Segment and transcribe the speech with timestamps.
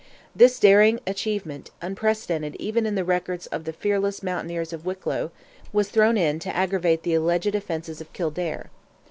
[0.35, 5.29] This daring achievement, unprecedented even in the records of the fearless mountaineers of Wicklow,
[5.71, 8.71] was thrown in to aggravate the alleged offences of Kildare.